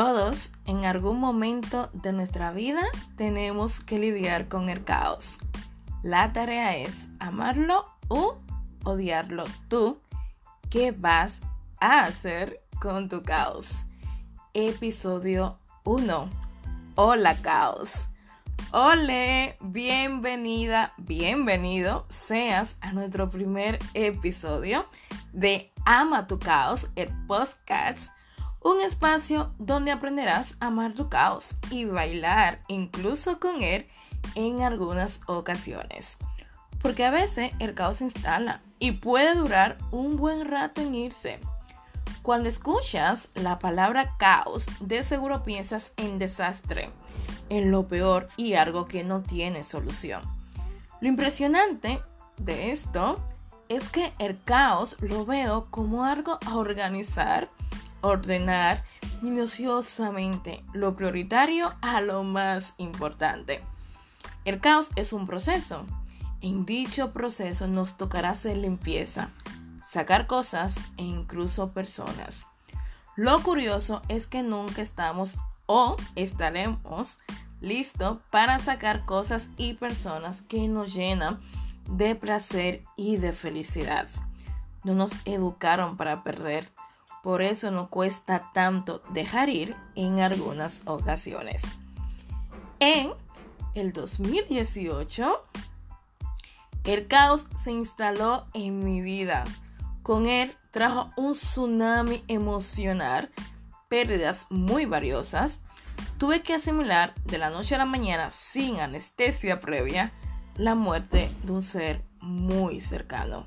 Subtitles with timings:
[0.00, 2.80] Todos en algún momento de nuestra vida
[3.16, 5.40] tenemos que lidiar con el caos.
[6.02, 8.38] La tarea es amarlo o
[8.84, 9.44] odiarlo.
[9.68, 10.00] Tú,
[10.70, 11.42] ¿qué vas
[11.82, 13.84] a hacer con tu caos?
[14.54, 16.30] Episodio 1.
[16.94, 18.08] Hola caos.
[18.72, 24.86] Hola, bienvenida, bienvenido seas a nuestro primer episodio
[25.34, 28.12] de Ama tu caos, el podcast
[28.62, 33.86] un espacio donde aprenderás a amar tu caos y bailar incluso con él
[34.34, 36.18] en algunas ocasiones.
[36.80, 41.40] Porque a veces el caos se instala y puede durar un buen rato en irse.
[42.22, 46.90] Cuando escuchas la palabra caos, de seguro piensas en desastre,
[47.48, 50.22] en lo peor y algo que no tiene solución.
[51.00, 52.02] Lo impresionante
[52.36, 53.18] de esto
[53.68, 57.48] es que el caos lo veo como algo a organizar
[58.00, 58.84] ordenar
[59.22, 63.60] minuciosamente lo prioritario a lo más importante.
[64.44, 65.86] El caos es un proceso.
[66.40, 69.30] En dicho proceso nos tocará hacer limpieza,
[69.82, 72.46] sacar cosas e incluso personas.
[73.16, 77.18] Lo curioso es que nunca estamos o estaremos
[77.60, 81.38] listos para sacar cosas y personas que nos llenan
[81.88, 84.08] de placer y de felicidad.
[84.84, 86.72] No nos educaron para perder,
[87.22, 91.62] por eso no cuesta tanto dejar ir en algunas ocasiones.
[92.78, 93.12] En
[93.74, 95.40] el 2018,
[96.84, 99.44] el caos se instaló en mi vida.
[100.02, 103.30] Con él trajo un tsunami emocional,
[103.88, 105.60] pérdidas muy valiosas.
[106.16, 110.12] Tuve que asimilar de la noche a la mañana, sin anestesia previa,
[110.56, 113.46] la muerte de un ser muy cercano.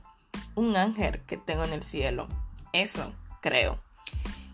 [0.53, 2.27] Un ángel que tengo en el cielo.
[2.71, 3.77] Eso creo.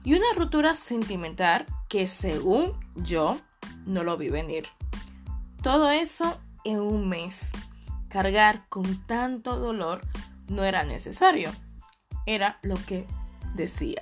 [0.04, 3.40] Y una ruptura sentimental que según yo
[3.86, 4.68] no lo vi venir.
[5.62, 7.52] Todo eso en un mes.
[8.10, 10.02] Cargar con tanto dolor
[10.48, 11.52] no era necesario.
[12.26, 13.06] Era lo que
[13.54, 14.02] decía.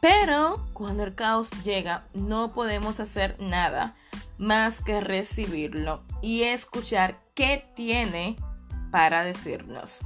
[0.00, 3.96] Pero cuando el caos llega no podemos hacer nada
[4.38, 8.36] más que recibirlo y escuchar qué tiene
[8.92, 10.02] para decirnos.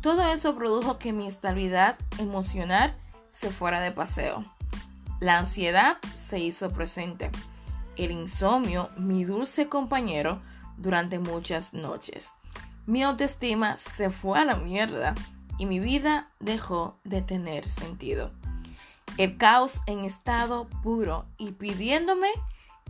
[0.00, 2.96] Todo eso produjo que mi estabilidad emocional
[3.28, 4.44] se fuera de paseo.
[5.20, 7.30] La ansiedad se hizo presente.
[7.96, 10.40] El insomnio, mi dulce compañero,
[10.78, 12.32] durante muchas noches.
[12.86, 15.14] Mi autoestima se fue a la mierda
[15.58, 18.30] y mi vida dejó de tener sentido.
[19.18, 22.30] El caos en estado puro y pidiéndome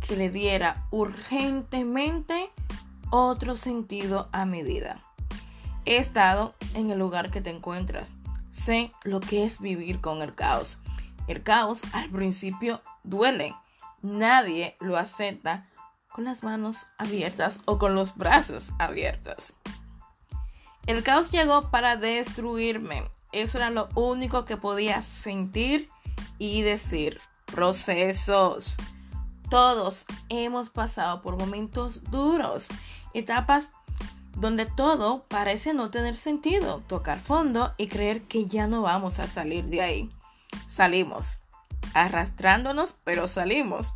[0.06, 2.50] que le diera urgentemente
[3.10, 5.00] otro sentido a mi vida.
[5.84, 8.14] He estado en el lugar que te encuentras.
[8.50, 10.78] Sé lo que es vivir con el caos.
[11.26, 13.54] El caos al principio duele.
[14.02, 15.68] Nadie lo acepta
[16.12, 19.54] con las manos abiertas o con los brazos abiertos.
[20.86, 23.10] El caos llegó para destruirme.
[23.32, 25.88] Eso era lo único que podía sentir
[26.38, 27.20] y decir.
[27.46, 28.76] Procesos.
[29.50, 32.68] Todos hemos pasado por momentos duros,
[33.14, 33.72] etapas
[34.36, 39.26] donde todo parece no tener sentido, tocar fondo y creer que ya no vamos a
[39.26, 40.10] salir de ahí.
[40.66, 41.40] Salimos,
[41.94, 43.94] arrastrándonos, pero salimos.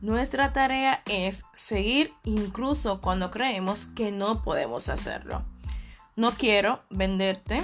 [0.00, 5.44] Nuestra tarea es seguir incluso cuando creemos que no podemos hacerlo.
[6.16, 7.62] No quiero venderte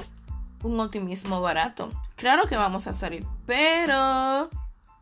[0.63, 1.91] un optimismo barato.
[2.17, 4.49] Claro que vamos a salir, pero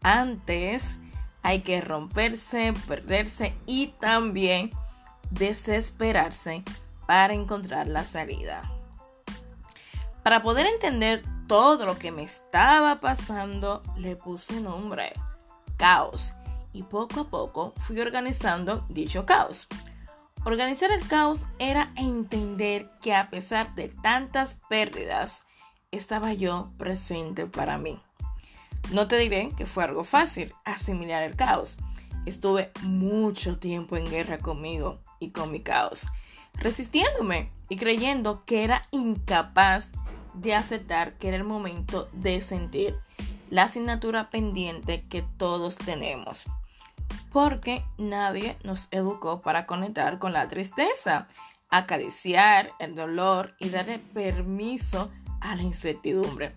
[0.02, 0.98] antes
[1.42, 4.70] hay que romperse, perderse y también
[5.30, 6.64] desesperarse
[7.06, 8.62] para encontrar la salida.
[10.22, 15.12] Para poder entender todo lo que me estaba pasando, le puse nombre,
[15.76, 16.34] caos,
[16.72, 19.68] y poco a poco fui organizando dicho caos.
[20.44, 25.46] Organizar el caos era entender que a pesar de tantas pérdidas,
[25.92, 28.00] estaba yo presente para mí.
[28.92, 31.78] No te diré que fue algo fácil asimilar el caos.
[32.26, 36.08] Estuve mucho tiempo en guerra conmigo y con mi caos
[36.58, 39.92] resistiéndome y creyendo que era incapaz
[40.34, 42.98] de aceptar que era el momento de sentir
[43.50, 46.46] la asignatura pendiente que todos tenemos.
[47.32, 51.26] Porque nadie nos educó para conectar con la tristeza,
[51.68, 55.10] acariciar el dolor y darle permiso
[55.40, 56.56] a la incertidumbre.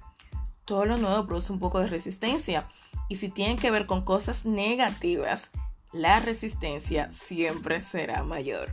[0.66, 2.68] Todo lo nuevo produce un poco de resistencia
[3.07, 5.52] y si tiene que ver con cosas negativas,
[5.92, 8.72] la resistencia siempre será mayor.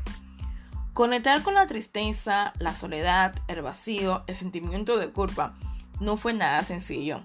[0.97, 5.55] Conectar con la tristeza, la soledad, el vacío, el sentimiento de culpa
[6.01, 7.21] no fue nada sencillo.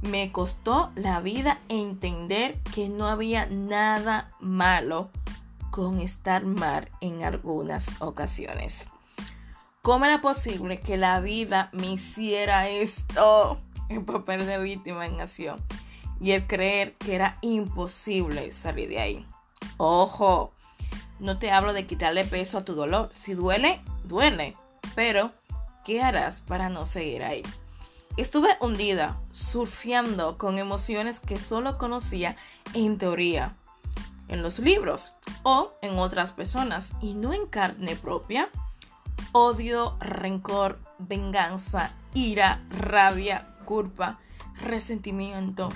[0.00, 5.10] Me costó la vida entender que no había nada malo
[5.70, 8.88] con estar mal en algunas ocasiones.
[9.82, 13.58] ¿Cómo era posible que la vida me hiciera esto?
[13.90, 15.62] El papel de víctima en acción.
[16.18, 19.26] Y el creer que era imposible salir de ahí.
[19.76, 20.54] Ojo,
[21.22, 23.08] no te hablo de quitarle peso a tu dolor.
[23.12, 24.56] Si duele, duele.
[24.94, 25.32] Pero,
[25.84, 27.42] ¿qué harás para no seguir ahí?
[28.16, 32.36] Estuve hundida, surfeando con emociones que solo conocía
[32.74, 33.56] en teoría,
[34.28, 35.14] en los libros
[35.44, 38.50] o en otras personas y no en carne propia.
[39.30, 44.18] Odio, rencor, venganza, ira, rabia, culpa,
[44.56, 45.70] resentimiento,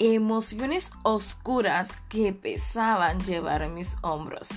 [0.00, 4.54] emociones oscuras que pesaban llevar mis hombros,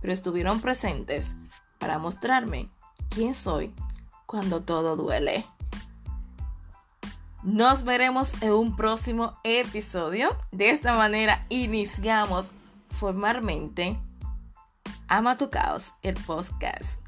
[0.00, 1.34] pero estuvieron presentes
[1.78, 2.68] para mostrarme
[3.08, 3.74] quién soy
[4.26, 5.44] cuando todo duele.
[7.42, 10.36] Nos veremos en un próximo episodio.
[10.52, 12.52] De esta manera iniciamos
[12.88, 13.98] formalmente
[15.12, 17.00] Ama tu caos, el podcast.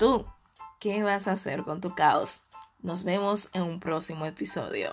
[0.00, 0.26] ¿Tú
[0.80, 2.42] qué vas a hacer con tu caos?
[2.82, 4.92] Nos vemos en un próximo episodio.